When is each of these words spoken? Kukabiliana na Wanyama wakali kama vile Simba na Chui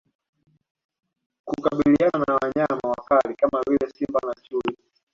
Kukabiliana 1.47 2.17
na 2.27 2.33
Wanyama 2.35 2.89
wakali 2.97 3.35
kama 3.35 3.63
vile 3.67 3.91
Simba 3.93 4.19
na 4.27 4.33
Chui 4.43 4.77